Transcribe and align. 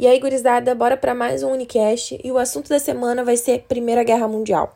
E 0.00 0.06
aí, 0.06 0.18
gurizada, 0.18 0.74
bora 0.74 0.96
para 0.96 1.14
mais 1.14 1.42
um 1.42 1.52
Unicast 1.52 2.18
e 2.24 2.32
o 2.32 2.38
assunto 2.38 2.70
da 2.70 2.78
semana 2.78 3.22
vai 3.22 3.36
ser 3.36 3.66
Primeira 3.68 4.02
Guerra 4.02 4.26
Mundial. 4.26 4.74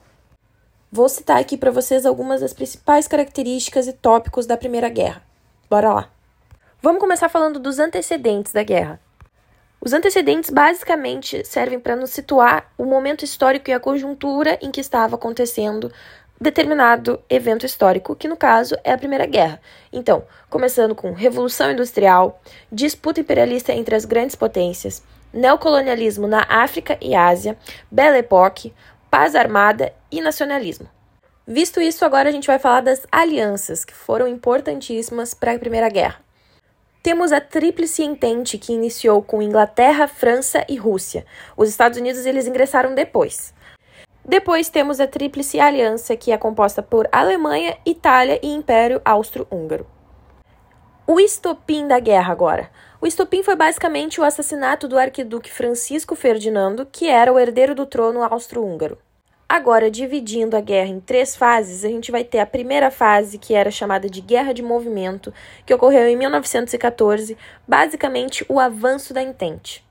Vou 0.92 1.08
citar 1.08 1.38
aqui 1.38 1.56
para 1.56 1.70
vocês 1.70 2.04
algumas 2.04 2.42
das 2.42 2.52
principais 2.52 3.08
características 3.08 3.88
e 3.88 3.94
tópicos 3.94 4.44
da 4.44 4.54
Primeira 4.54 4.90
Guerra. 4.90 5.22
Bora 5.70 5.94
lá. 5.94 6.10
Vamos 6.82 7.00
começar 7.00 7.30
falando 7.30 7.58
dos 7.58 7.78
antecedentes 7.78 8.52
da 8.52 8.62
guerra. 8.62 9.00
Os 9.80 9.94
antecedentes 9.94 10.50
basicamente 10.50 11.42
servem 11.42 11.80
para 11.80 11.96
nos 11.96 12.10
situar 12.10 12.70
o 12.76 12.84
momento 12.84 13.24
histórico 13.24 13.70
e 13.70 13.72
a 13.72 13.80
conjuntura 13.80 14.58
em 14.60 14.70
que 14.70 14.80
estava 14.82 15.14
acontecendo 15.14 15.90
determinado 16.44 17.20
evento 17.28 17.64
histórico, 17.64 18.14
que 18.14 18.28
no 18.28 18.36
caso 18.36 18.76
é 18.84 18.92
a 18.92 18.98
Primeira 18.98 19.26
Guerra. 19.26 19.60
Então, 19.90 20.24
começando 20.50 20.94
com 20.94 21.12
Revolução 21.12 21.72
Industrial, 21.72 22.40
disputa 22.70 23.20
imperialista 23.20 23.72
entre 23.72 23.94
as 23.94 24.04
grandes 24.04 24.36
potências, 24.36 25.02
neocolonialismo 25.32 26.28
na 26.28 26.46
África 26.48 26.98
e 27.00 27.14
Ásia, 27.14 27.56
Belle 27.90 28.18
Époque, 28.18 28.74
paz 29.10 29.34
armada 29.34 29.92
e 30.12 30.20
nacionalismo. 30.20 30.86
Visto 31.46 31.80
isso, 31.80 32.04
agora 32.04 32.28
a 32.28 32.32
gente 32.32 32.46
vai 32.46 32.58
falar 32.58 32.82
das 32.82 33.06
alianças, 33.10 33.84
que 33.84 33.94
foram 33.94 34.28
importantíssimas 34.28 35.32
para 35.32 35.52
a 35.52 35.58
Primeira 35.58 35.88
Guerra. 35.88 36.22
Temos 37.02 37.32
a 37.32 37.40
Tríplice 37.40 38.02
Entente, 38.02 38.58
que 38.58 38.72
iniciou 38.72 39.22
com 39.22 39.42
Inglaterra, 39.42 40.06
França 40.06 40.64
e 40.68 40.76
Rússia. 40.76 41.24
Os 41.56 41.68
Estados 41.68 41.98
Unidos 41.98 42.24
eles 42.26 42.46
ingressaram 42.46 42.94
depois. 42.94 43.52
Depois 44.26 44.70
temos 44.70 45.00
a 45.00 45.06
Tríplice 45.06 45.60
Aliança, 45.60 46.16
que 46.16 46.32
é 46.32 46.38
composta 46.38 46.82
por 46.82 47.06
Alemanha, 47.12 47.76
Itália 47.84 48.40
e 48.42 48.48
Império 48.48 49.00
Austro-Húngaro. 49.04 49.86
O 51.06 51.20
estopim 51.20 51.86
da 51.86 52.00
guerra 52.00 52.32
agora. 52.32 52.70
O 52.98 53.06
estopim 53.06 53.42
foi 53.42 53.54
basicamente 53.54 54.18
o 54.18 54.24
assassinato 54.24 54.88
do 54.88 54.98
arquiduque 54.98 55.50
Francisco 55.50 56.16
Ferdinando, 56.16 56.86
que 56.86 57.06
era 57.06 57.30
o 57.30 57.38
herdeiro 57.38 57.74
do 57.74 57.84
trono 57.84 58.22
austro-húngaro. 58.22 58.96
Agora, 59.46 59.90
dividindo 59.90 60.56
a 60.56 60.60
guerra 60.62 60.88
em 60.88 61.00
três 61.00 61.36
fases, 61.36 61.84
a 61.84 61.88
gente 61.88 62.10
vai 62.10 62.24
ter 62.24 62.38
a 62.38 62.46
primeira 62.46 62.90
fase, 62.90 63.36
que 63.36 63.52
era 63.52 63.70
chamada 63.70 64.08
de 64.08 64.22
Guerra 64.22 64.54
de 64.54 64.62
Movimento, 64.62 65.34
que 65.66 65.74
ocorreu 65.74 66.08
em 66.08 66.16
1914, 66.16 67.36
basicamente 67.68 68.42
o 68.48 68.58
avanço 68.58 69.12
da 69.12 69.22
Entente. 69.22 69.84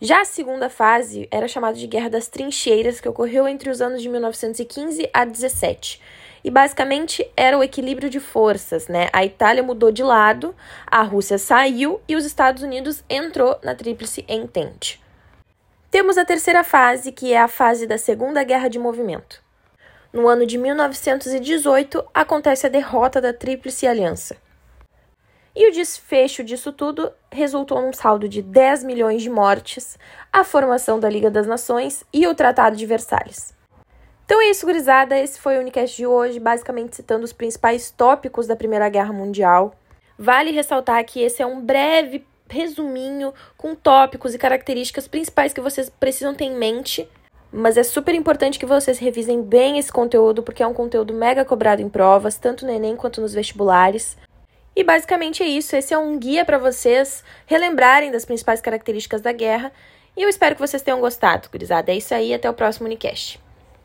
Já 0.00 0.20
a 0.20 0.24
segunda 0.26 0.68
fase 0.68 1.26
era 1.30 1.48
chamada 1.48 1.78
de 1.78 1.86
Guerra 1.86 2.10
das 2.10 2.28
Trincheiras, 2.28 3.00
que 3.00 3.08
ocorreu 3.08 3.48
entre 3.48 3.70
os 3.70 3.80
anos 3.80 4.02
de 4.02 4.08
1915 4.08 5.08
a 5.12 5.24
17 5.24 6.00
e 6.46 6.50
basicamente 6.50 7.28
era 7.36 7.58
o 7.58 7.64
equilíbrio 7.64 8.08
de 8.08 8.20
forças, 8.20 8.86
né? 8.86 9.08
A 9.12 9.24
Itália 9.24 9.64
mudou 9.64 9.90
de 9.90 10.04
lado, 10.04 10.54
a 10.86 11.02
Rússia 11.02 11.38
saiu 11.38 12.00
e 12.06 12.14
os 12.14 12.24
Estados 12.24 12.62
Unidos 12.62 13.02
entrou 13.10 13.58
na 13.64 13.74
Tríplice 13.74 14.24
Entente. 14.28 15.02
Temos 15.90 16.16
a 16.16 16.24
terceira 16.24 16.62
fase, 16.62 17.10
que 17.10 17.32
é 17.32 17.40
a 17.40 17.48
fase 17.48 17.84
da 17.84 17.98
Segunda 17.98 18.44
Guerra 18.44 18.68
de 18.68 18.78
Movimento. 18.78 19.42
No 20.12 20.28
ano 20.28 20.46
de 20.46 20.56
1918, 20.56 22.04
acontece 22.14 22.66
a 22.66 22.70
derrota 22.70 23.20
da 23.20 23.32
Tríplice 23.32 23.86
Aliança. 23.86 24.36
E 25.56 25.66
o 25.70 25.72
desfecho 25.72 26.44
disso 26.44 26.70
tudo 26.70 27.10
resultou 27.32 27.80
num 27.80 27.92
saldo 27.94 28.28
de 28.28 28.42
10 28.42 28.84
milhões 28.84 29.22
de 29.22 29.30
mortes, 29.30 29.98
a 30.30 30.44
formação 30.44 31.00
da 31.00 31.08
Liga 31.08 31.30
das 31.30 31.46
Nações 31.46 32.04
e 32.12 32.26
o 32.26 32.34
Tratado 32.34 32.76
de 32.76 32.84
Versalhes. 32.84 33.54
Então 34.26 34.38
é 34.42 34.50
isso, 34.50 34.66
gurizada. 34.66 35.18
Esse 35.18 35.40
foi 35.40 35.56
o 35.56 35.60
Unicast 35.60 35.96
de 35.96 36.06
hoje, 36.06 36.38
basicamente 36.38 36.96
citando 36.96 37.24
os 37.24 37.32
principais 37.32 37.90
tópicos 37.90 38.46
da 38.46 38.54
Primeira 38.54 38.86
Guerra 38.90 39.14
Mundial. 39.14 39.74
Vale 40.18 40.50
ressaltar 40.50 41.02
que 41.06 41.22
esse 41.22 41.40
é 41.40 41.46
um 41.46 41.64
breve 41.64 42.26
resuminho 42.50 43.32
com 43.56 43.74
tópicos 43.74 44.34
e 44.34 44.38
características 44.38 45.08
principais 45.08 45.54
que 45.54 45.60
vocês 45.62 45.88
precisam 45.88 46.34
ter 46.34 46.44
em 46.44 46.54
mente. 46.54 47.08
Mas 47.50 47.78
é 47.78 47.82
super 47.82 48.14
importante 48.14 48.58
que 48.58 48.66
vocês 48.66 48.98
revisem 48.98 49.40
bem 49.40 49.78
esse 49.78 49.90
conteúdo, 49.90 50.42
porque 50.42 50.62
é 50.62 50.66
um 50.66 50.74
conteúdo 50.74 51.14
mega 51.14 51.46
cobrado 51.46 51.80
em 51.80 51.88
provas, 51.88 52.36
tanto 52.36 52.66
no 52.66 52.72
Enem 52.72 52.94
quanto 52.94 53.22
nos 53.22 53.32
vestibulares. 53.32 54.18
E 54.76 54.84
basicamente 54.84 55.42
é 55.42 55.46
isso. 55.46 55.74
Esse 55.74 55.94
é 55.94 55.98
um 55.98 56.18
guia 56.18 56.44
para 56.44 56.58
vocês 56.58 57.24
relembrarem 57.46 58.12
das 58.12 58.26
principais 58.26 58.60
características 58.60 59.22
da 59.22 59.32
guerra. 59.32 59.72
E 60.14 60.22
eu 60.22 60.28
espero 60.28 60.54
que 60.54 60.60
vocês 60.60 60.82
tenham 60.82 61.00
gostado, 61.00 61.48
gurizada. 61.50 61.90
É 61.90 61.96
isso 61.96 62.14
aí, 62.14 62.34
até 62.34 62.48
o 62.48 62.54
próximo 62.54 62.86
Unicast. 62.86 63.45